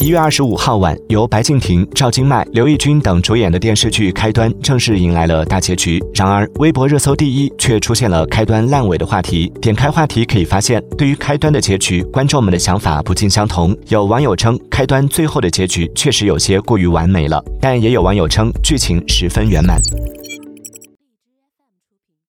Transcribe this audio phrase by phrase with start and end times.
[0.00, 6.00] 一月二十五号晚，由白敬亭、赵今麦、刘奕君等主演的电视剧《开端》正式迎来了大结局。
[6.14, 9.52] 然而，微博热搜第一却出现了“开端烂尾”的话题。
[9.60, 13.76] 点开话题可以发现，对于《开端》的结局，观众们的想法不尽相同。
[13.88, 19.80] 有网友称，《开端》最后的结局确实有些过于完美了，但也有网友称剧情十分圆满。